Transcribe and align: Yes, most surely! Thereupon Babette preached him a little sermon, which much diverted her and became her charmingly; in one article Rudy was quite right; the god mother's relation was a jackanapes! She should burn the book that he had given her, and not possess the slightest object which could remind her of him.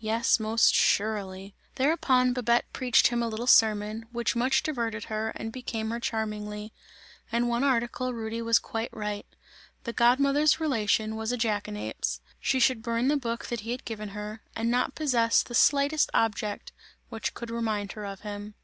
Yes, 0.00 0.38
most 0.38 0.74
surely! 0.74 1.54
Thereupon 1.76 2.34
Babette 2.34 2.70
preached 2.70 3.06
him 3.06 3.22
a 3.22 3.28
little 3.28 3.46
sermon, 3.46 4.04
which 4.12 4.36
much 4.36 4.62
diverted 4.62 5.04
her 5.04 5.30
and 5.36 5.50
became 5.50 5.88
her 5.90 5.98
charmingly; 5.98 6.74
in 7.32 7.46
one 7.48 7.64
article 7.64 8.12
Rudy 8.12 8.42
was 8.42 8.58
quite 8.58 8.92
right; 8.92 9.24
the 9.84 9.94
god 9.94 10.20
mother's 10.20 10.60
relation 10.60 11.16
was 11.16 11.32
a 11.32 11.38
jackanapes! 11.38 12.20
She 12.42 12.60
should 12.60 12.82
burn 12.82 13.08
the 13.08 13.16
book 13.16 13.46
that 13.46 13.60
he 13.60 13.70
had 13.70 13.86
given 13.86 14.10
her, 14.10 14.42
and 14.54 14.70
not 14.70 14.94
possess 14.94 15.42
the 15.42 15.54
slightest 15.54 16.10
object 16.12 16.72
which 17.08 17.32
could 17.32 17.48
remind 17.50 17.92
her 17.92 18.04
of 18.04 18.20
him. 18.20 18.56